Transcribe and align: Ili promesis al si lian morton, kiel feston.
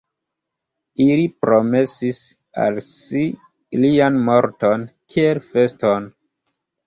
Ili 1.03 1.25
promesis 1.45 2.21
al 2.63 2.79
si 2.87 3.21
lian 3.83 4.17
morton, 4.31 4.89
kiel 5.17 5.45
feston. 5.53 6.09